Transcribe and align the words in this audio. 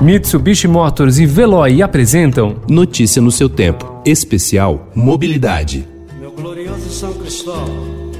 Mitsubishi 0.00 0.66
Motors 0.66 1.18
e 1.18 1.26
Veloy 1.26 1.82
apresentam 1.82 2.56
Notícia 2.66 3.20
no 3.20 3.30
seu 3.30 3.50
tempo. 3.50 4.00
Especial 4.02 4.90
Mobilidade. 4.94 5.86
Meu 6.18 6.32
glorioso 6.32 6.88
São 6.88 7.12
Cristóvão, 7.12 8.10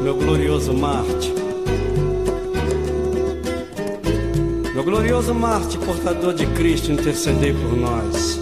meu 0.00 0.14
glorioso 0.14 0.72
Marte, 0.72 1.32
meu 4.72 4.84
glorioso 4.84 5.34
Marte, 5.34 5.76
portador 5.78 6.32
de 6.32 6.46
Cristo, 6.46 6.92
intercedei 6.92 7.52
por 7.52 7.76
nós. 7.76 8.38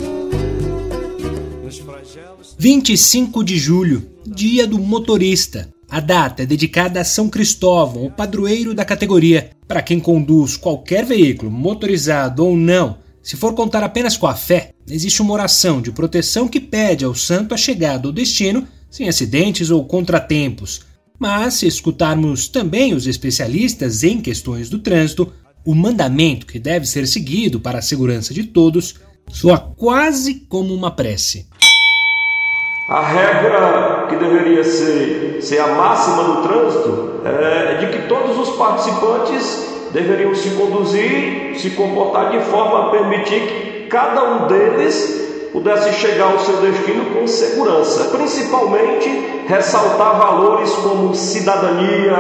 25 2.59 3.43
de 3.43 3.57
julho, 3.57 4.03
Dia 4.27 4.67
do 4.67 4.79
Motorista. 4.79 5.71
A 5.91 6.01
data 6.01 6.43
é 6.43 6.47
dedicada 6.47 7.01
a 7.01 7.05
São 7.05 7.31
Cristóvão, 7.31 8.05
o 8.05 8.11
padroeiro 8.11 8.75
da 8.75 8.85
categoria. 8.85 9.51
Para 9.67 9.81
quem 9.81 9.99
conduz 9.99 10.55
qualquer 10.55 11.05
veículo, 11.05 11.51
motorizado 11.51 12.45
ou 12.45 12.55
não, 12.55 12.99
se 13.23 13.37
for 13.37 13.55
contar 13.55 13.83
apenas 13.83 14.15
com 14.15 14.27
a 14.27 14.35
fé, 14.35 14.73
existe 14.89 15.23
uma 15.23 15.33
oração 15.33 15.81
de 15.81 15.91
proteção 15.91 16.47
que 16.47 16.61
pede 16.61 17.07
ao 17.07 17.15
santo 17.15 17.55
a 17.55 17.57
chegada 17.57 18.07
ao 18.07 18.13
destino 18.13 18.69
sem 18.91 19.09
acidentes 19.09 19.71
ou 19.71 19.85
contratempos. 19.87 20.83
Mas, 21.19 21.55
se 21.55 21.67
escutarmos 21.67 22.49
também 22.49 22.93
os 22.93 23.07
especialistas 23.07 24.05
em 24.05 24.21
questões 24.21 24.69
do 24.69 24.79
trânsito, 24.79 25.33
o 25.65 25.75
mandamento 25.75 26.47
que 26.47 26.59
deve 26.59 26.87
ser 26.87 27.07
seguido 27.07 27.61
para 27.61 27.79
a 27.79 27.83
segurança 27.83 28.33
de 28.35 28.45
todos 28.45 28.95
soa 29.33 29.59
quase 29.59 30.47
como 30.49 30.75
uma 30.75 30.91
prece. 30.91 31.47
A 32.89 33.01
regra 33.01 34.07
que 34.09 34.17
deveria 34.17 34.65
ser, 34.65 35.43
ser 35.43 35.59
a 35.59 35.67
máxima 35.67 36.23
no 36.23 36.43
trânsito 36.43 37.21
é 37.23 37.75
de 37.75 37.87
que 37.89 38.09
todos 38.09 38.39
os 38.39 38.57
participantes 38.57 39.91
deveriam 39.91 40.35
se 40.35 40.49
conduzir, 40.53 41.53
se 41.57 41.73
comportar 41.73 42.31
de 42.31 42.41
forma 42.45 42.87
a 42.87 42.91
permitir 42.91 43.41
que 43.41 43.87
cada 43.91 44.25
um 44.25 44.47
deles 44.47 45.51
pudesse 45.53 45.93
chegar 46.01 46.33
ao 46.33 46.39
seu 46.39 46.57
destino 46.63 47.05
com 47.13 47.27
segurança. 47.27 48.05
Principalmente 48.05 49.45
ressaltar 49.47 50.17
valores 50.17 50.73
como 50.77 51.15
cidadania, 51.15 52.17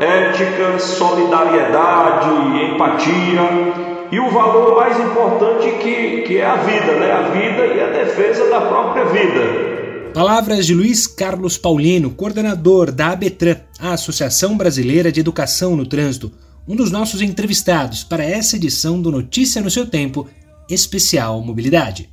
ética, 0.00 0.78
solidariedade, 0.78 2.30
empatia 2.72 4.06
e 4.10 4.18
o 4.18 4.30
valor 4.30 4.76
mais 4.76 4.98
importante 4.98 5.72
que, 5.72 6.22
que 6.22 6.38
é 6.38 6.46
a 6.46 6.54
vida, 6.54 6.92
né? 6.92 7.12
a 7.12 7.28
vida 7.28 7.66
e 7.66 7.82
a 7.82 7.88
defesa 7.88 8.48
da 8.48 8.62
própria 8.62 9.04
vida. 9.04 9.75
Palavras 10.16 10.64
de 10.64 10.72
Luiz 10.72 11.06
Carlos 11.06 11.58
Paulino, 11.58 12.10
coordenador 12.10 12.90
da 12.90 13.08
ABETRAN, 13.08 13.60
a 13.78 13.92
Associação 13.92 14.56
Brasileira 14.56 15.12
de 15.12 15.20
Educação 15.20 15.76
no 15.76 15.84
Trânsito, 15.84 16.32
um 16.66 16.74
dos 16.74 16.90
nossos 16.90 17.20
entrevistados 17.20 18.02
para 18.02 18.24
essa 18.24 18.56
edição 18.56 18.98
do 18.98 19.10
Notícia 19.10 19.60
no 19.60 19.70
seu 19.70 19.86
Tempo, 19.86 20.26
especial 20.70 21.42
Mobilidade. 21.42 22.08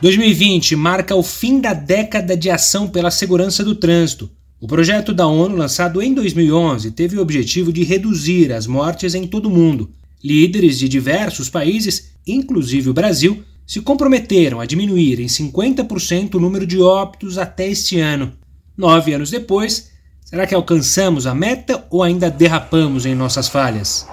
2020 0.00 0.74
marca 0.74 1.14
o 1.14 1.22
fim 1.22 1.60
da 1.60 1.72
década 1.72 2.36
de 2.36 2.50
ação 2.50 2.88
pela 2.88 3.08
segurança 3.08 3.62
do 3.62 3.76
trânsito. 3.76 4.28
O 4.60 4.66
projeto 4.66 5.14
da 5.14 5.28
ONU, 5.28 5.54
lançado 5.54 6.02
em 6.02 6.12
2011, 6.12 6.90
teve 6.90 7.16
o 7.16 7.22
objetivo 7.22 7.72
de 7.72 7.84
reduzir 7.84 8.52
as 8.52 8.66
mortes 8.66 9.14
em 9.14 9.28
todo 9.28 9.46
o 9.46 9.50
mundo. 9.50 9.92
Líderes 10.24 10.76
de 10.76 10.88
diversos 10.88 11.48
países, 11.48 12.10
inclusive 12.26 12.90
o 12.90 12.94
Brasil, 12.94 13.44
se 13.66 13.80
comprometeram 13.80 14.60
a 14.60 14.66
diminuir 14.66 15.20
em 15.20 15.26
50% 15.26 16.34
o 16.34 16.40
número 16.40 16.66
de 16.66 16.80
óbitos 16.80 17.38
até 17.38 17.68
este 17.68 17.98
ano. 17.98 18.32
Nove 18.76 19.12
anos 19.14 19.30
depois, 19.30 19.90
será 20.24 20.46
que 20.46 20.54
alcançamos 20.54 21.26
a 21.26 21.34
meta 21.34 21.86
ou 21.90 22.02
ainda 22.02 22.30
derrapamos 22.30 23.06
em 23.06 23.14
nossas 23.14 23.48
falhas? 23.48 24.06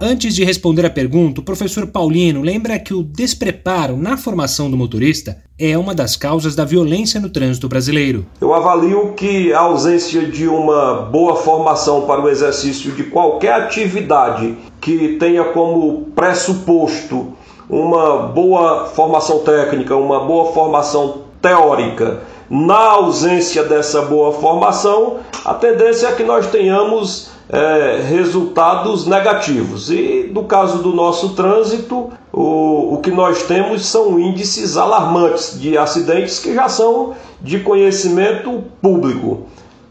Antes 0.00 0.32
de 0.32 0.44
responder 0.44 0.86
a 0.86 0.90
pergunta, 0.90 1.40
o 1.40 1.44
professor 1.44 1.88
Paulino 1.88 2.40
lembra 2.40 2.78
que 2.78 2.94
o 2.94 3.02
despreparo 3.02 3.96
na 3.96 4.16
formação 4.16 4.70
do 4.70 4.76
motorista 4.76 5.38
é 5.58 5.76
uma 5.76 5.92
das 5.92 6.14
causas 6.14 6.54
da 6.54 6.64
violência 6.64 7.20
no 7.20 7.28
trânsito 7.28 7.68
brasileiro. 7.68 8.24
Eu 8.40 8.54
avalio 8.54 9.14
que 9.14 9.52
a 9.52 9.58
ausência 9.58 10.24
de 10.24 10.46
uma 10.46 11.02
boa 11.02 11.34
formação 11.34 12.02
para 12.02 12.22
o 12.22 12.28
exercício 12.28 12.92
de 12.92 13.02
qualquer 13.04 13.54
atividade 13.54 14.56
que 14.80 15.16
tenha 15.18 15.42
como 15.46 16.12
pressuposto 16.14 17.32
uma 17.68 18.28
boa 18.28 18.86
formação 18.86 19.40
técnica, 19.40 19.96
uma 19.96 20.20
boa 20.20 20.52
formação 20.52 21.22
teórica, 21.42 22.20
na 22.48 22.78
ausência 22.78 23.64
dessa 23.64 24.02
boa 24.02 24.32
formação, 24.32 25.18
a 25.44 25.54
tendência 25.54 26.06
é 26.06 26.12
que 26.12 26.22
nós 26.22 26.46
tenhamos 26.46 27.30
é, 27.48 28.02
resultados 28.08 29.06
negativos. 29.06 29.90
E 29.90 30.30
no 30.32 30.44
caso 30.44 30.82
do 30.82 30.92
nosso 30.92 31.30
trânsito, 31.30 32.10
o, 32.32 32.94
o 32.94 33.00
que 33.02 33.10
nós 33.10 33.42
temos 33.44 33.86
são 33.86 34.18
índices 34.18 34.76
alarmantes 34.76 35.58
de 35.58 35.76
acidentes 35.78 36.38
que 36.38 36.54
já 36.54 36.68
são 36.68 37.14
de 37.40 37.60
conhecimento 37.60 38.62
público. 38.82 39.42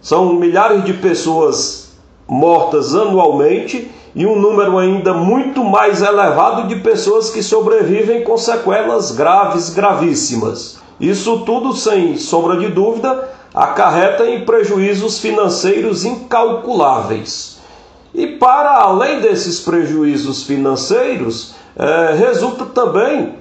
São 0.02 0.34
milhares 0.34 0.84
de 0.86 0.94
pessoas 0.94 1.92
mortas 2.28 2.94
anualmente 2.94 3.90
e 4.14 4.26
um 4.26 4.40
número 4.40 4.78
ainda 4.78 5.14
muito 5.14 5.64
mais 5.64 6.02
elevado 6.02 6.68
de 6.68 6.78
pessoas 6.78 7.30
que 7.30 7.42
sobrevivem 7.44 8.24
com 8.24 8.38
sequelas 8.38 9.12
graves, 9.12 9.70
gravíssimas. 9.70 10.80
Isso 11.00 11.42
tudo, 11.42 11.74
sem 11.74 12.18
sombra 12.18 12.58
de 12.58 12.70
dúvida, 12.70 13.30
acarreta 13.58 14.30
em 14.30 14.46
prejuízos 14.46 15.20
financeiros 15.20 16.06
incalculáveis. 16.06 17.58
E 18.14 18.28
para 18.28 18.72
além 18.72 19.20
desses 19.20 19.60
prejuízos 19.60 20.44
financeiros, 20.44 21.56
é, 21.76 22.14
resulta 22.16 22.66
também 22.66 23.34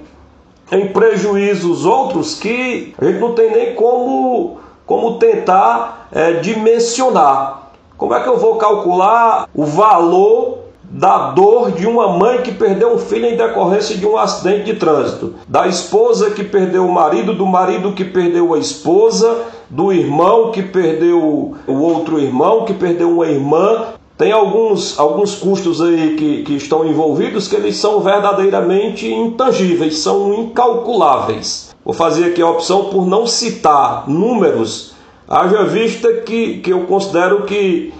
em 0.71 0.87
prejuízos 0.87 1.85
outros 1.85 2.33
que 2.35 2.95
a 2.99 3.05
gente 3.05 3.19
não 3.19 3.33
tem 3.33 3.51
nem 3.51 3.75
como, 3.75 4.59
como 4.87 5.19
tentar 5.19 6.07
é, 6.11 6.33
dimensionar. 6.33 7.69
Como 7.95 8.13
é 8.13 8.21
que 8.21 8.27
eu 8.27 8.37
vou 8.37 8.55
calcular 8.55 9.47
o 9.53 9.65
valor 9.65 10.66
da 10.89 11.31
dor 11.31 11.71
de 11.71 11.85
uma 11.85 12.07
mãe 12.07 12.41
que 12.41 12.51
perdeu 12.51 12.93
um 12.93 12.97
filho 12.97 13.25
em 13.25 13.35
decorrência 13.35 13.97
de 13.97 14.05
um 14.05 14.17
acidente 14.17 14.65
de 14.65 14.75
trânsito, 14.75 15.35
da 15.47 15.67
esposa 15.67 16.31
que 16.31 16.43
perdeu 16.43 16.85
o 16.85 16.91
marido, 16.91 17.33
do 17.33 17.45
marido 17.45 17.91
que 17.91 18.05
perdeu 18.05 18.53
a 18.53 18.57
esposa, 18.57 19.43
do 19.69 19.91
irmão 19.91 20.51
que 20.51 20.63
perdeu 20.63 21.55
o 21.67 21.73
outro 21.73 22.19
irmão, 22.19 22.63
que 22.63 22.73
perdeu 22.73 23.11
uma 23.11 23.27
irmã. 23.27 23.87
Tem 24.17 24.31
alguns, 24.31 24.97
alguns 24.97 25.35
custos 25.35 25.81
aí 25.81 26.15
que, 26.15 26.43
que 26.43 26.53
estão 26.55 26.87
envolvidos 26.87 27.47
que 27.47 27.55
eles 27.55 27.77
são 27.77 27.99
verdadeiramente 27.99 29.11
intangíveis, 29.11 29.99
são 29.99 30.33
incalculáveis. 30.33 31.75
Vou 31.85 31.93
fazer 31.93 32.25
aqui 32.25 32.41
a 32.41 32.49
opção 32.49 32.85
por 32.85 33.05
não 33.05 33.27
citar 33.27 34.09
números, 34.09 34.93
haja 35.27 35.63
vista 35.65 36.11
que, 36.13 36.57
que 36.59 36.71
eu 36.71 36.81
considero 36.81 37.43
que 37.43 37.93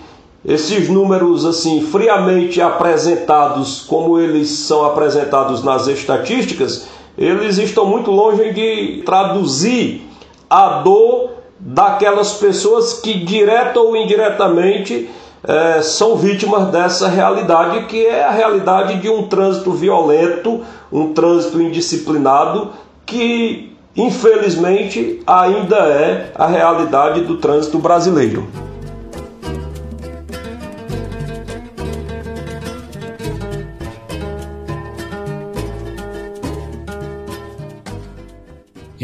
esses 0.47 0.87
números 0.87 1.45
assim 1.45 1.81
friamente 1.81 2.61
apresentados 2.61 3.81
como 3.81 4.17
eles 4.17 4.49
são 4.49 4.85
apresentados 4.85 5.61
nas 5.61 5.87
estatísticas, 5.87 6.87
eles 7.17 7.57
estão 7.57 7.85
muito 7.85 8.09
longe 8.09 8.53
de 8.53 9.03
traduzir 9.05 10.07
a 10.49 10.81
dor 10.81 11.31
daquelas 11.59 12.33
pessoas 12.33 12.93
que 12.93 13.25
direta 13.25 13.77
ou 13.79 13.97
indiretamente 13.97 15.09
é, 15.43 15.81
são 15.81 16.15
vítimas 16.15 16.69
dessa 16.69 17.09
realidade 17.09 17.85
que 17.87 18.05
é 18.05 18.23
a 18.23 18.31
realidade 18.31 19.01
de 19.01 19.09
um 19.09 19.27
trânsito 19.27 19.71
violento, 19.71 20.61
um 20.89 21.13
trânsito 21.13 21.61
indisciplinado 21.61 22.69
que 23.05 23.75
infelizmente 23.95 25.21
ainda 25.27 25.77
é 25.77 26.31
a 26.35 26.45
realidade 26.45 27.21
do 27.21 27.37
trânsito 27.37 27.79
brasileiro. 27.79 28.47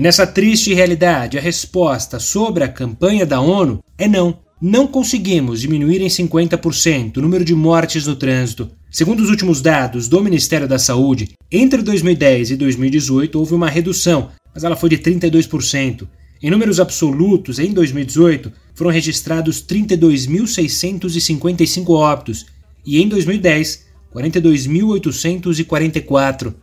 Nessa 0.04 0.28
triste 0.28 0.74
realidade, 0.74 1.38
a 1.38 1.42
resposta 1.42 2.20
sobre 2.20 2.66
a 2.66 2.68
campanha 2.68 3.26
da 3.26 3.40
ONU 3.40 3.82
é 3.98 4.06
não. 4.06 4.38
Não 4.62 4.86
conseguimos 4.86 5.62
diminuir 5.62 6.02
em 6.02 6.08
50% 6.08 7.16
o 7.16 7.22
número 7.22 7.46
de 7.46 7.56
mortes 7.56 8.06
no 8.06 8.18
trânsito. 8.18 8.70
Segundo 8.92 9.22
os 9.22 9.30
últimos 9.30 9.62
dados 9.62 10.10
do 10.10 10.22
Ministério 10.22 10.68
da 10.68 10.78
Saúde, 10.78 11.30
entre 11.50 11.82
2010 11.82 12.52
e 12.52 12.58
2018 12.58 13.40
houve 13.40 13.54
uma 13.54 13.70
redução, 13.70 14.30
mas 14.54 14.66
ela 14.66 14.76
foi 14.76 14.90
de 14.90 14.98
32%. 14.98 16.06
Em 16.42 16.52
números 16.52 16.82
absolutos, 16.82 17.58
em 17.58 17.72
2018, 17.72 18.52
foram 18.76 18.92
registrados 18.92 19.66
32.655 19.66 21.92
óbitos 21.92 22.46
e 22.86 23.02
em 23.02 23.08
2010, 23.08 23.86
42.844. 24.14 26.54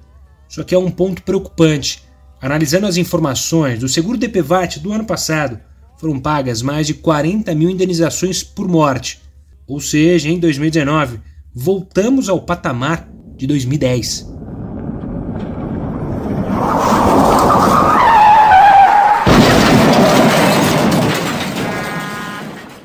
Isso 0.47 0.61
aqui 0.61 0.75
é 0.75 0.79
um 0.79 0.91
ponto 0.91 1.23
preocupante 1.23 2.10
Analisando 2.43 2.87
as 2.87 2.97
informações 2.97 3.79
do 3.81 3.89
seguro 3.89 4.17
DPVAT 4.17 4.81
do 4.81 4.93
ano 4.93 5.05
passado, 5.05 5.61
foram 5.99 6.19
pagas 6.19 6.63
mais 6.63 6.87
de 6.87 6.95
40 6.95 7.55
mil 7.55 7.69
indenizações 7.69 8.43
por 8.43 8.67
morte. 8.67 9.21
Ou 9.67 9.79
seja, 9.79 10.31
em 10.31 10.39
2019, 10.39 11.21
voltamos 11.55 12.31
ao 12.31 12.41
patamar 12.41 13.07
de 13.37 13.47
2010. 13.47 14.27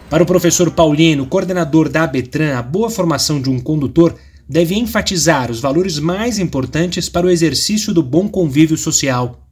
Para 0.10 0.24
o 0.24 0.26
professor 0.26 0.70
Paulino, 0.70 1.26
coordenador 1.28 1.88
da 1.88 2.04
ABETRAN, 2.04 2.58
a 2.58 2.62
boa 2.62 2.90
formação 2.90 3.42
de 3.42 3.50
um 3.50 3.62
condutor 3.62 4.16
deve 4.48 4.76
enfatizar 4.76 5.50
os 5.50 5.62
valores 5.62 5.98
mais 5.98 6.40
importantes 6.40 7.08
para 7.08 7.26
o 7.26 7.30
exercício 7.30 7.94
do 7.94 8.04
bom 8.04 8.28
convívio 8.28 8.78
social. 8.78 9.45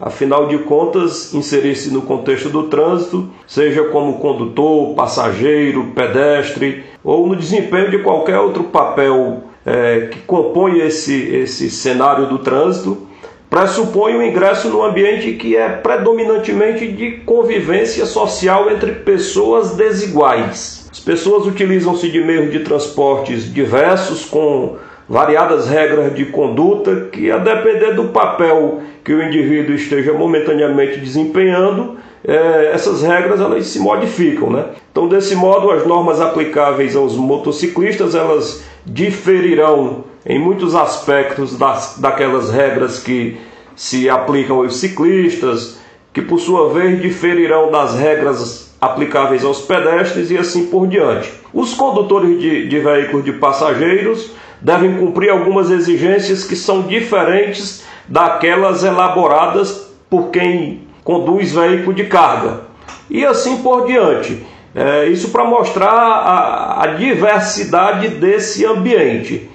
Afinal 0.00 0.46
de 0.46 0.58
contas, 0.58 1.34
inserir-se 1.34 1.90
no 1.90 2.02
contexto 2.02 2.48
do 2.48 2.64
trânsito, 2.64 3.28
seja 3.48 3.82
como 3.84 4.20
condutor, 4.20 4.94
passageiro, 4.94 5.92
pedestre 5.94 6.84
ou 7.02 7.26
no 7.26 7.34
desempenho 7.34 7.90
de 7.90 7.98
qualquer 7.98 8.38
outro 8.38 8.64
papel 8.64 9.42
é, 9.66 10.08
que 10.12 10.20
compõe 10.20 10.78
esse, 10.78 11.14
esse 11.34 11.68
cenário 11.68 12.26
do 12.26 12.38
trânsito, 12.38 13.08
pressupõe 13.50 14.14
o 14.14 14.22
ingresso 14.22 14.68
num 14.68 14.84
ambiente 14.84 15.32
que 15.32 15.56
é 15.56 15.68
predominantemente 15.68 16.86
de 16.86 17.12
convivência 17.24 18.06
social 18.06 18.70
entre 18.70 18.92
pessoas 18.92 19.74
desiguais. 19.74 20.88
As 20.92 21.00
pessoas 21.00 21.44
utilizam-se 21.44 22.08
de 22.08 22.22
meios 22.22 22.52
de 22.52 22.60
transportes 22.60 23.52
diversos, 23.52 24.24
com 24.24 24.76
variadas 25.08 25.68
regras 25.68 26.14
de 26.14 26.26
conduta, 26.26 27.08
que, 27.10 27.30
a 27.30 27.38
depender 27.38 27.94
do 27.94 28.08
papel 28.08 28.82
que 29.02 29.12
o 29.12 29.22
indivíduo 29.22 29.74
esteja 29.74 30.12
momentaneamente 30.12 31.00
desempenhando, 31.00 31.96
é, 32.26 32.72
essas 32.74 33.02
regras 33.02 33.40
elas 33.40 33.66
se 33.66 33.78
modificam, 33.78 34.50
né? 34.50 34.66
Então, 34.90 35.08
desse 35.08 35.34
modo, 35.34 35.70
as 35.70 35.86
normas 35.86 36.20
aplicáveis 36.20 36.94
aos 36.94 37.16
motociclistas 37.16 38.14
elas 38.14 38.64
diferirão 38.84 40.04
em 40.26 40.38
muitos 40.38 40.74
aspectos 40.74 41.56
das, 41.56 41.96
daquelas 41.98 42.50
regras 42.50 43.00
que 43.00 43.38
se 43.74 44.10
aplicam 44.10 44.58
aos 44.58 44.76
ciclistas, 44.76 45.78
que 46.12 46.20
por 46.20 46.40
sua 46.40 46.68
vez 46.72 47.00
diferirão 47.00 47.70
das 47.70 47.94
regras 47.94 48.76
aplicáveis 48.80 49.44
aos 49.44 49.62
pedestres 49.62 50.30
e 50.30 50.36
assim 50.36 50.66
por 50.66 50.86
diante. 50.86 51.32
Os 51.54 51.74
condutores 51.74 52.38
de, 52.40 52.68
de 52.68 52.78
veículos 52.78 53.24
de 53.24 53.32
passageiros 53.32 54.32
devem 54.60 54.96
cumprir 54.96 55.30
algumas 55.30 55.70
exigências 55.70 56.44
que 56.44 56.56
são 56.56 56.82
diferentes 56.82 57.84
daquelas 58.06 58.84
elaboradas 58.84 59.88
por 60.08 60.28
quem 60.30 60.82
conduz 61.04 61.52
veículo 61.52 61.94
de 61.94 62.04
carga. 62.04 62.62
E 63.10 63.24
assim 63.24 63.58
por 63.58 63.86
diante. 63.86 64.44
É, 64.74 65.06
isso 65.06 65.30
para 65.30 65.44
mostrar 65.44 65.90
a, 65.90 66.84
a 66.84 66.86
diversidade 66.88 68.08
desse 68.08 68.64
ambiente. 68.64 69.48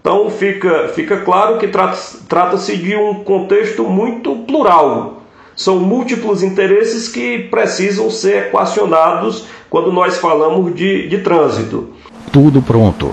Então 0.00 0.30
fica, 0.30 0.88
fica 0.88 1.18
claro 1.18 1.58
que 1.58 1.68
trata-se 1.68 2.24
trata 2.24 2.56
de 2.56 2.96
um 2.96 3.14
contexto 3.22 3.84
muito 3.84 4.34
plural. 4.36 5.22
São 5.54 5.78
múltiplos 5.78 6.42
interesses 6.42 7.08
que 7.08 7.40
precisam 7.50 8.10
ser 8.10 8.46
equacionados 8.46 9.46
quando 9.68 9.92
nós 9.92 10.18
falamos 10.18 10.74
de, 10.74 11.08
de 11.08 11.18
trânsito. 11.18 11.90
Tudo 12.32 12.62
pronto. 12.62 13.12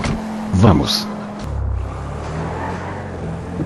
Vamos. 0.52 1.06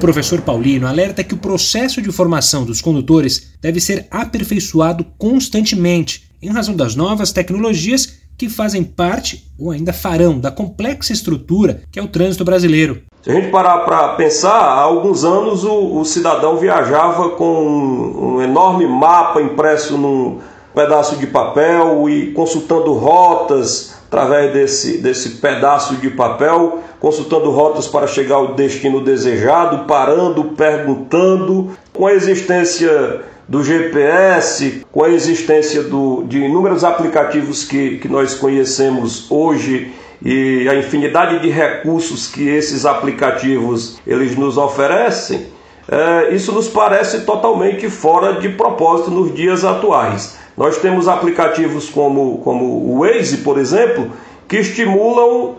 Professor 0.00 0.41
Paulino 0.41 0.87
alerta 0.87 1.23
que 1.23 1.35
o 1.35 1.38
processo 1.38 2.00
de 2.00 2.11
formação 2.11 2.64
dos 2.64 2.81
condutores 2.81 3.52
deve 3.61 3.81
ser 3.81 4.06
aperfeiçoado 4.11 5.05
constantemente, 5.19 6.31
em 6.41 6.49
razão 6.49 6.75
das 6.75 6.94
novas 6.94 7.32
tecnologias 7.32 8.19
que 8.38 8.49
fazem 8.49 8.82
parte 8.82 9.47
ou 9.58 9.70
ainda 9.70 9.93
farão 9.93 10.41
da 10.41 10.50
complexa 10.50 11.12
estrutura 11.12 11.82
que 11.93 11.99
é 11.99 12.02
o 12.02 12.08
trânsito 12.08 12.47
brasileiro. 12.47 13.02
Se 13.20 13.31
a 13.31 13.35
gente 13.35 13.50
parar 13.50 13.81
para 13.81 14.14
pensar, 14.14 14.58
há 14.58 14.81
alguns 14.81 15.23
anos 15.23 15.64
o, 15.64 15.99
o 15.99 16.05
cidadão 16.06 16.56
viajava 16.56 17.31
com 17.31 17.62
um, 17.62 18.37
um 18.37 18.43
enorme 18.43 18.87
mapa 18.87 19.43
impresso 19.43 19.99
num 19.99 20.38
pedaço 20.75 21.17
de 21.17 21.26
papel 21.26 22.08
e 22.08 22.32
consultando 22.32 22.94
rotas 22.94 23.90
através 24.11 24.53
desse, 24.53 24.99
desse 24.99 25.29
pedaço 25.37 25.95
de 25.95 26.11
papel, 26.11 26.81
consultando 26.99 27.49
rotas 27.53 27.87
para 27.87 28.09
chegar 28.09 28.35
ao 28.35 28.55
destino 28.57 29.01
desejado, 29.01 29.87
parando, 29.87 30.43
perguntando, 30.57 31.71
com 31.93 32.09
a 32.09 32.12
existência 32.12 33.21
do 33.47 33.62
GPS, 33.62 34.85
com 34.91 35.05
a 35.05 35.09
existência 35.09 35.85
do, 35.85 36.25
de 36.25 36.39
inúmeros 36.39 36.83
aplicativos 36.83 37.62
que, 37.62 37.99
que 37.99 38.09
nós 38.09 38.35
conhecemos 38.35 39.31
hoje 39.31 39.93
e 40.21 40.69
a 40.69 40.75
infinidade 40.75 41.39
de 41.39 41.49
recursos 41.49 42.27
que 42.27 42.49
esses 42.49 42.85
aplicativos 42.85 44.01
eles 44.05 44.37
nos 44.37 44.59
oferecem, 44.59 45.47
é, 45.89 46.35
isso 46.35 46.51
nos 46.51 46.69
parece 46.69 47.21
totalmente 47.21 47.89
fora 47.89 48.41
de 48.41 48.49
propósito 48.49 49.11
nos 49.11 49.33
dias 49.33 49.65
atuais. 49.65 50.37
Nós 50.56 50.79
temos 50.79 51.08
aplicativos 51.08 51.88
como, 51.88 52.38
como 52.38 52.64
o 52.64 53.00
Waze, 53.00 53.38
por 53.38 53.58
exemplo, 53.58 54.11
que 54.49 54.56
estimulam 54.58 55.55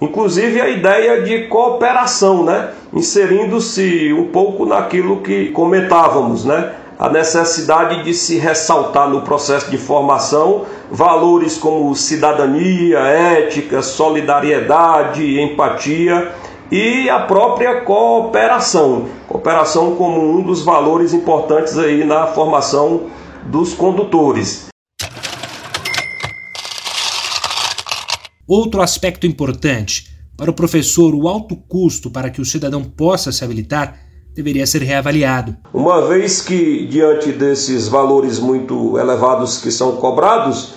inclusive 0.00 0.60
a 0.60 0.68
ideia 0.68 1.22
de 1.22 1.46
cooperação, 1.48 2.44
né? 2.44 2.70
inserindo-se 2.92 4.12
um 4.12 4.28
pouco 4.28 4.66
naquilo 4.66 5.22
que 5.22 5.50
comentávamos, 5.50 6.44
né? 6.44 6.72
a 6.98 7.08
necessidade 7.10 8.04
de 8.04 8.14
se 8.14 8.38
ressaltar 8.38 9.08
no 9.08 9.20
processo 9.22 9.70
de 9.70 9.76
formação 9.76 10.64
valores 10.90 11.58
como 11.58 11.94
cidadania, 11.94 12.98
ética, 13.00 13.82
solidariedade, 13.82 15.40
empatia 15.40 16.32
e 16.70 17.08
a 17.10 17.20
própria 17.20 17.82
cooperação. 17.82 19.06
Cooperação 19.28 19.94
como 19.96 20.38
um 20.38 20.42
dos 20.42 20.64
valores 20.64 21.12
importantes 21.12 21.76
aí 21.78 22.04
na 22.04 22.28
formação 22.28 23.02
dos 23.50 23.74
condutores. 23.74 24.66
Outro 28.46 28.80
aspecto 28.80 29.26
importante 29.26 30.14
para 30.36 30.50
o 30.50 30.54
professor, 30.54 31.14
o 31.14 31.28
alto 31.28 31.56
custo 31.56 32.10
para 32.10 32.30
que 32.30 32.40
o 32.40 32.44
cidadão 32.44 32.84
possa 32.84 33.32
se 33.32 33.44
habilitar 33.44 33.98
deveria 34.34 34.66
ser 34.66 34.82
reavaliado. 34.82 35.56
Uma 35.72 36.06
vez 36.06 36.42
que, 36.42 36.86
diante 36.86 37.32
desses 37.32 37.88
valores 37.88 38.38
muito 38.38 38.98
elevados 38.98 39.58
que 39.58 39.70
são 39.70 39.96
cobrados, 39.96 40.74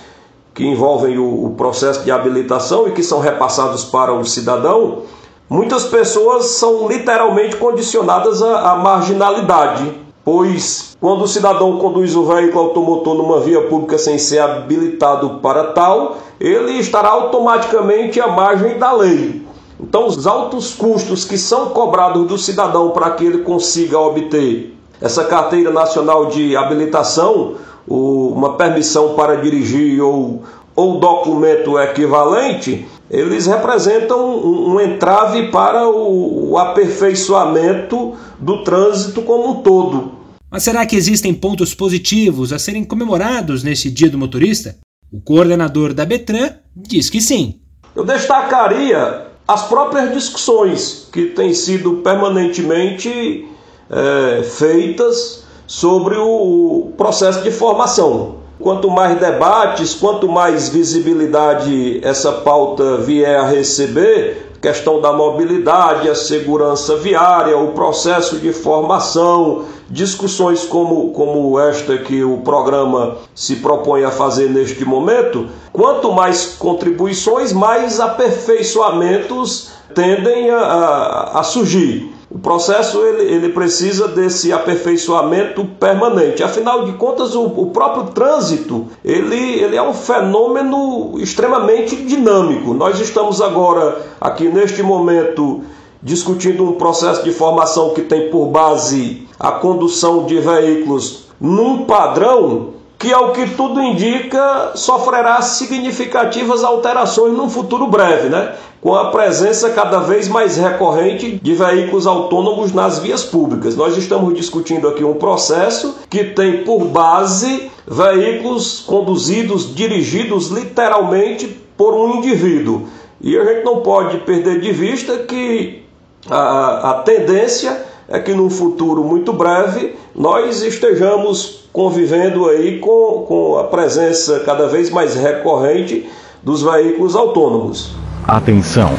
que 0.54 0.64
envolvem 0.64 1.18
o, 1.18 1.46
o 1.46 1.50
processo 1.54 2.02
de 2.02 2.10
habilitação 2.10 2.88
e 2.88 2.92
que 2.92 3.02
são 3.02 3.20
repassados 3.20 3.84
para 3.84 4.12
o 4.14 4.24
cidadão, 4.24 5.02
muitas 5.48 5.84
pessoas 5.84 6.46
são 6.46 6.88
literalmente 6.88 7.56
condicionadas 7.56 8.42
à, 8.42 8.72
à 8.72 8.76
marginalidade, 8.76 9.92
pois 10.24 10.96
quando 11.00 11.22
o 11.22 11.28
cidadão 11.28 11.78
conduz 11.78 12.14
o 12.14 12.24
veículo 12.24 12.66
automotor 12.66 13.14
numa 13.14 13.40
via 13.40 13.62
pública 13.62 13.98
sem 13.98 14.18
ser 14.18 14.40
habilitado 14.40 15.38
para 15.40 15.72
tal, 15.72 16.18
ele 16.38 16.72
estará 16.72 17.08
automaticamente 17.08 18.20
à 18.20 18.28
margem 18.28 18.78
da 18.78 18.92
lei. 18.92 19.42
Então, 19.78 20.06
os 20.06 20.26
altos 20.26 20.74
custos 20.74 21.24
que 21.24 21.38
são 21.38 21.70
cobrados 21.70 22.26
do 22.26 22.36
cidadão 22.36 22.90
para 22.90 23.10
que 23.12 23.24
ele 23.24 23.38
consiga 23.38 23.98
obter 23.98 24.76
essa 25.00 25.24
carteira 25.24 25.70
nacional 25.70 26.26
de 26.26 26.54
habilitação, 26.54 27.54
uma 27.88 28.56
permissão 28.56 29.14
para 29.14 29.36
dirigir 29.36 30.02
ou, 30.02 30.42
ou 30.76 31.00
documento 31.00 31.78
equivalente, 31.78 32.86
eles 33.10 33.46
representam 33.46 34.38
um, 34.38 34.74
um 34.74 34.80
entrave 34.80 35.50
para 35.50 35.88
o, 35.88 36.52
o 36.52 36.58
aperfeiçoamento 36.58 38.14
do 38.38 38.62
trânsito 38.62 39.22
como 39.22 39.50
um 39.50 39.62
todo. 39.62 40.12
Mas 40.50 40.62
será 40.62 40.86
que 40.86 40.96
existem 40.96 41.34
pontos 41.34 41.74
positivos 41.74 42.52
a 42.52 42.58
serem 42.58 42.84
comemorados 42.84 43.62
nesse 43.62 43.90
Dia 43.90 44.08
do 44.08 44.18
Motorista? 44.18 44.76
O 45.12 45.20
coordenador 45.20 45.92
da 45.92 46.04
Betran 46.04 46.50
diz 46.74 47.10
que 47.10 47.20
sim. 47.20 47.60
Eu 47.94 48.04
destacaria 48.04 49.26
as 49.46 49.66
próprias 49.66 50.12
discussões 50.12 51.08
que 51.12 51.26
têm 51.26 51.52
sido 51.52 51.94
permanentemente 51.96 53.48
é, 53.90 54.42
feitas 54.44 55.44
sobre 55.66 56.16
o 56.16 56.92
processo 56.96 57.42
de 57.42 57.50
formação. 57.50 58.39
Quanto 58.60 58.90
mais 58.90 59.18
debates, 59.18 59.94
quanto 59.94 60.28
mais 60.28 60.68
visibilidade 60.68 61.98
essa 62.04 62.30
pauta 62.30 62.98
vier 62.98 63.40
a 63.40 63.44
receber, 63.44 64.50
questão 64.60 65.00
da 65.00 65.14
mobilidade, 65.14 66.10
a 66.10 66.14
segurança 66.14 66.94
viária, 66.96 67.56
o 67.56 67.68
processo 67.68 68.36
de 68.36 68.52
formação, 68.52 69.64
discussões 69.88 70.64
como, 70.64 71.10
como 71.12 71.58
esta 71.58 71.96
que 71.96 72.22
o 72.22 72.38
programa 72.38 73.16
se 73.34 73.56
propõe 73.56 74.04
a 74.04 74.10
fazer 74.10 74.50
neste 74.50 74.84
momento, 74.84 75.48
quanto 75.72 76.12
mais 76.12 76.54
contribuições, 76.58 77.54
mais 77.54 77.98
aperfeiçoamentos 77.98 79.70
tendem 79.94 80.50
a, 80.50 80.58
a, 80.58 81.40
a 81.40 81.42
surgir. 81.42 82.19
O 82.30 82.38
processo 82.38 83.04
ele, 83.04 83.22
ele 83.24 83.48
precisa 83.48 84.06
desse 84.06 84.52
aperfeiçoamento 84.52 85.64
permanente. 85.64 86.44
Afinal 86.44 86.84
de 86.84 86.92
contas, 86.92 87.34
o, 87.34 87.44
o 87.44 87.70
próprio 87.70 88.04
trânsito 88.12 88.86
ele, 89.04 89.60
ele 89.60 89.76
é 89.76 89.82
um 89.82 89.92
fenômeno 89.92 91.18
extremamente 91.18 91.96
dinâmico. 91.96 92.72
Nós 92.72 93.00
estamos 93.00 93.42
agora 93.42 94.00
aqui 94.20 94.48
neste 94.48 94.80
momento 94.80 95.62
discutindo 96.00 96.64
um 96.64 96.74
processo 96.74 97.24
de 97.24 97.32
formação 97.32 97.90
que 97.94 98.02
tem 98.02 98.30
por 98.30 98.46
base 98.46 99.26
a 99.38 99.52
condução 99.52 100.24
de 100.24 100.38
veículos 100.38 101.24
num 101.40 101.84
padrão 101.84 102.74
que, 102.96 103.12
ao 103.12 103.32
que 103.32 103.46
tudo 103.56 103.80
indica, 103.80 104.72
sofrerá 104.74 105.40
significativas 105.40 106.62
alterações 106.62 107.34
num 107.34 107.48
futuro 107.48 107.86
breve, 107.86 108.28
né? 108.28 108.54
Com 108.80 108.94
a 108.94 109.10
presença 109.10 109.70
cada 109.70 109.98
vez 109.98 110.26
mais 110.26 110.56
recorrente 110.56 111.38
de 111.42 111.54
veículos 111.54 112.06
autônomos 112.06 112.72
nas 112.72 112.98
vias 112.98 113.22
públicas. 113.22 113.76
Nós 113.76 113.96
estamos 113.96 114.34
discutindo 114.34 114.88
aqui 114.88 115.04
um 115.04 115.14
processo 115.14 115.96
que 116.08 116.24
tem 116.24 116.64
por 116.64 116.84
base 116.86 117.70
veículos 117.86 118.80
conduzidos, 118.80 119.74
dirigidos 119.74 120.48
literalmente 120.48 121.46
por 121.76 121.94
um 121.94 122.16
indivíduo. 122.16 122.86
E 123.20 123.36
a 123.36 123.44
gente 123.44 123.64
não 123.64 123.80
pode 123.80 124.18
perder 124.18 124.60
de 124.60 124.72
vista 124.72 125.18
que 125.18 125.82
a, 126.28 126.90
a 126.90 126.94
tendência 127.02 127.84
é 128.08 128.18
que 128.18 128.32
num 128.32 128.48
futuro 128.48 129.04
muito 129.04 129.32
breve 129.32 129.94
nós 130.14 130.62
estejamos 130.62 131.68
convivendo 131.72 132.48
aí 132.48 132.78
com, 132.78 133.24
com 133.28 133.58
a 133.58 133.64
presença 133.64 134.40
cada 134.40 134.66
vez 134.66 134.90
mais 134.90 135.14
recorrente 135.14 136.08
dos 136.42 136.62
veículos 136.62 137.14
autônomos. 137.14 137.92
Atenção! 138.32 138.94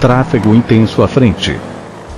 Tráfego 0.00 0.54
intenso 0.54 1.02
à 1.02 1.08
frente. 1.08 1.58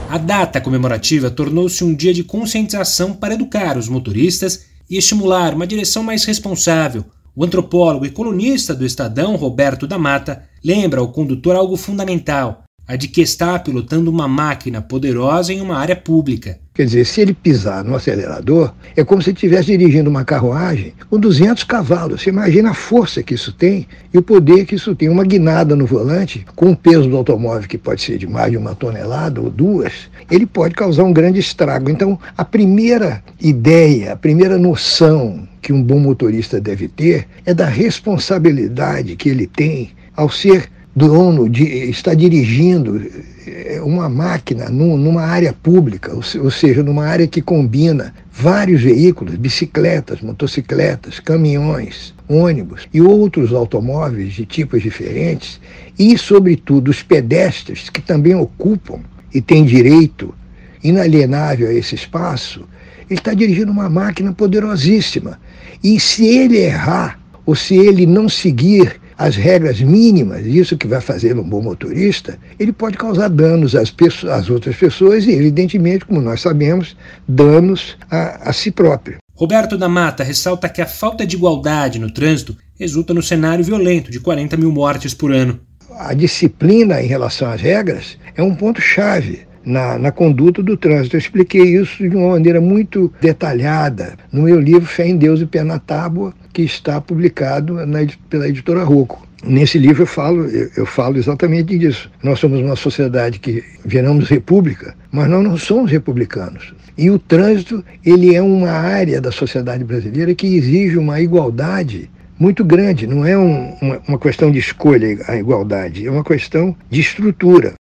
A 0.06 0.18
data 0.18 0.60
comemorativa 0.60 1.30
tornou-se 1.30 1.82
um 1.82 1.94
dia 1.94 2.12
de 2.12 2.22
conscientização 2.22 3.14
para 3.14 3.32
educar 3.32 3.78
os 3.78 3.88
motoristas 3.88 4.66
e 4.90 4.98
estimular 4.98 5.54
uma 5.54 5.66
direção 5.66 6.02
mais 6.02 6.26
responsável. 6.26 7.06
O 7.34 7.42
antropólogo 7.42 8.04
e 8.04 8.10
colunista 8.10 8.74
do 8.74 8.84
Estadão, 8.84 9.34
Roberto 9.34 9.86
da 9.86 9.96
Mata, 9.96 10.42
lembra 10.62 11.00
ao 11.00 11.08
condutor 11.08 11.56
algo 11.56 11.74
fundamental: 11.74 12.64
a 12.86 12.96
de 12.96 13.08
que 13.08 13.20
está 13.20 13.58
pilotando 13.58 14.10
uma 14.10 14.28
máquina 14.28 14.80
poderosa 14.80 15.52
em 15.52 15.60
uma 15.60 15.76
área 15.76 15.96
pública. 15.96 16.58
Quer 16.76 16.84
dizer, 16.84 17.06
se 17.06 17.22
ele 17.22 17.32
pisar 17.32 17.82
no 17.82 17.94
acelerador, 17.94 18.72
é 18.94 19.02
como 19.02 19.22
se 19.22 19.30
ele 19.30 19.36
estivesse 19.36 19.76
dirigindo 19.76 20.10
uma 20.10 20.26
carruagem 20.26 20.92
com 21.08 21.18
200 21.18 21.64
cavalos. 21.64 22.20
Você 22.20 22.28
imagina 22.28 22.70
a 22.70 22.74
força 22.74 23.22
que 23.22 23.32
isso 23.32 23.50
tem 23.50 23.88
e 24.12 24.18
o 24.18 24.22
poder 24.22 24.66
que 24.66 24.74
isso 24.74 24.94
tem. 24.94 25.08
Uma 25.08 25.24
guinada 25.24 25.74
no 25.74 25.86
volante, 25.86 26.44
com 26.54 26.72
o 26.72 26.76
peso 26.76 27.08
do 27.08 27.16
automóvel, 27.16 27.66
que 27.66 27.78
pode 27.78 28.02
ser 28.02 28.18
de 28.18 28.26
mais 28.26 28.50
de 28.50 28.58
uma 28.58 28.74
tonelada 28.74 29.40
ou 29.40 29.50
duas, 29.50 30.10
ele 30.30 30.44
pode 30.44 30.74
causar 30.74 31.04
um 31.04 31.14
grande 31.14 31.40
estrago. 31.40 31.88
Então, 31.88 32.18
a 32.36 32.44
primeira 32.44 33.24
ideia, 33.40 34.12
a 34.12 34.16
primeira 34.16 34.58
noção 34.58 35.48
que 35.62 35.72
um 35.72 35.82
bom 35.82 35.98
motorista 35.98 36.60
deve 36.60 36.88
ter 36.88 37.26
é 37.46 37.54
da 37.54 37.66
responsabilidade 37.66 39.16
que 39.16 39.30
ele 39.30 39.46
tem 39.46 39.92
ao 40.14 40.28
ser 40.28 40.70
dono 40.96 41.46
de 41.46 41.64
está 41.90 42.14
dirigindo 42.14 43.06
é, 43.46 43.78
uma 43.82 44.08
máquina 44.08 44.70
numa 44.70 45.20
área 45.20 45.52
pública, 45.52 46.10
ou 46.14 46.50
seja, 46.50 46.82
numa 46.82 47.04
área 47.04 47.26
que 47.26 47.42
combina 47.42 48.14
vários 48.32 48.80
veículos, 48.80 49.34
bicicletas, 49.34 50.22
motocicletas, 50.22 51.20
caminhões, 51.20 52.14
ônibus 52.26 52.88
e 52.94 53.02
outros 53.02 53.52
automóveis 53.52 54.32
de 54.32 54.46
tipos 54.46 54.82
diferentes, 54.82 55.60
e, 55.98 56.16
sobretudo, 56.16 56.90
os 56.90 57.02
pedestres 57.02 57.90
que 57.90 58.00
também 58.00 58.34
ocupam 58.34 59.00
e 59.34 59.42
têm 59.42 59.64
direito 59.64 60.34
inalienável 60.82 61.68
a 61.68 61.74
esse 61.74 61.94
espaço, 61.94 62.64
ele 63.08 63.20
está 63.20 63.34
dirigindo 63.34 63.70
uma 63.70 63.90
máquina 63.90 64.32
poderosíssima. 64.32 65.38
E 65.84 66.00
se 66.00 66.26
ele 66.26 66.56
errar, 66.56 67.20
ou 67.44 67.54
se 67.54 67.76
ele 67.76 68.06
não 68.06 68.28
seguir 68.28 69.00
as 69.16 69.34
regras 69.34 69.80
mínimas, 69.80 70.44
isso 70.44 70.76
que 70.76 70.86
vai 70.86 71.00
fazer 71.00 71.38
um 71.38 71.48
bom 71.48 71.62
motorista, 71.62 72.38
ele 72.58 72.72
pode 72.72 72.98
causar 72.98 73.28
danos 73.28 73.74
às, 73.74 73.90
pessoas, 73.90 74.32
às 74.32 74.50
outras 74.50 74.76
pessoas 74.76 75.26
e, 75.26 75.32
evidentemente, 75.32 76.04
como 76.04 76.20
nós 76.20 76.40
sabemos, 76.40 76.96
danos 77.26 77.96
a, 78.10 78.50
a 78.50 78.52
si 78.52 78.70
próprio. 78.70 79.18
Roberto 79.34 79.76
da 79.76 79.88
Mata 79.88 80.24
ressalta 80.24 80.68
que 80.68 80.80
a 80.80 80.86
falta 80.86 81.26
de 81.26 81.36
igualdade 81.36 81.98
no 81.98 82.10
trânsito 82.10 82.56
resulta 82.78 83.12
no 83.12 83.22
cenário 83.22 83.64
violento 83.64 84.10
de 84.10 84.20
40 84.20 84.56
mil 84.56 84.72
mortes 84.72 85.14
por 85.14 85.32
ano. 85.32 85.60
A 85.98 86.12
disciplina 86.14 87.02
em 87.02 87.06
relação 87.06 87.50
às 87.50 87.60
regras 87.60 88.18
é 88.34 88.42
um 88.42 88.54
ponto-chave. 88.54 89.46
Na, 89.64 89.98
na, 89.98 90.12
conduta 90.12 90.62
do 90.62 90.76
trânsito. 90.76 91.16
Eu 91.16 91.18
expliquei 91.18 91.76
isso 91.76 92.08
de 92.08 92.16
uma 92.16 92.30
maneira 92.30 92.60
muito 92.60 93.12
detalhada 93.20 94.16
no 94.30 94.42
meu 94.42 94.60
livro 94.60 94.86
Fé 94.86 95.08
em 95.08 95.16
Deus 95.16 95.40
e 95.40 95.46
Pé 95.46 95.64
na 95.64 95.80
Tábua, 95.80 96.32
que 96.56 96.62
está 96.62 96.98
publicado 97.02 97.84
na, 97.84 97.98
pela 98.30 98.48
editora 98.48 98.82
Rocco. 98.82 99.28
Nesse 99.44 99.78
livro 99.78 100.04
eu 100.04 100.06
falo, 100.06 100.46
eu, 100.46 100.70
eu, 100.74 100.86
falo 100.86 101.18
exatamente 101.18 101.76
disso. 101.76 102.10
Nós 102.22 102.38
somos 102.38 102.58
uma 102.60 102.74
sociedade 102.74 103.38
que 103.38 103.62
viramos 103.84 104.30
república, 104.30 104.96
mas 105.12 105.28
nós 105.28 105.44
não 105.44 105.58
somos 105.58 105.90
republicanos. 105.90 106.72
E 106.96 107.10
o 107.10 107.18
trânsito, 107.18 107.84
ele 108.02 108.34
é 108.34 108.40
uma 108.40 108.70
área 108.70 109.20
da 109.20 109.30
sociedade 109.30 109.84
brasileira 109.84 110.34
que 110.34 110.56
exige 110.56 110.96
uma 110.96 111.20
igualdade 111.20 112.10
muito 112.38 112.64
grande. 112.64 113.06
Não 113.06 113.26
é 113.26 113.36
um, 113.36 113.74
uma, 113.82 114.00
uma 114.08 114.18
questão 114.18 114.50
de 114.50 114.58
escolha 114.58 115.18
a 115.28 115.36
igualdade, 115.36 116.06
é 116.06 116.10
uma 116.10 116.24
questão 116.24 116.74
de 116.88 117.02
estrutura. 117.02 117.74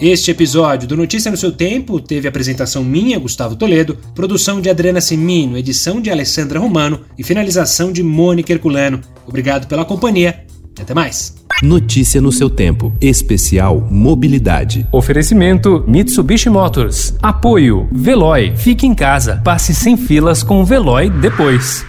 Este 0.00 0.30
episódio 0.30 0.88
do 0.88 0.96
Notícia 0.96 1.30
no 1.30 1.36
seu 1.36 1.52
Tempo 1.52 2.00
teve 2.00 2.26
apresentação 2.26 2.82
minha, 2.82 3.18
Gustavo 3.18 3.54
Toledo, 3.54 3.98
produção 4.14 4.58
de 4.58 4.70
Adriana 4.70 4.98
Semino, 4.98 5.58
edição 5.58 6.00
de 6.00 6.10
Alessandra 6.10 6.58
Romano 6.58 7.00
e 7.18 7.22
finalização 7.22 7.92
de 7.92 8.02
Mônica 8.02 8.50
Herculano. 8.50 9.02
Obrigado 9.26 9.66
pela 9.66 9.84
companhia 9.84 10.46
e 10.78 10.80
até 10.80 10.94
mais. 10.94 11.34
Notícia 11.62 12.18
no 12.18 12.32
seu 12.32 12.48
tempo. 12.48 12.90
Especial 12.98 13.86
Mobilidade. 13.90 14.86
Oferecimento 14.90 15.84
Mitsubishi 15.86 16.48
Motors. 16.48 17.14
Apoio 17.20 17.86
Veloy. 17.92 18.56
Fique 18.56 18.86
em 18.86 18.94
casa. 18.94 19.42
Passe 19.44 19.74
sem 19.74 19.98
filas 19.98 20.42
com 20.42 20.62
o 20.62 20.64
Veloy 20.64 21.10
depois. 21.10 21.84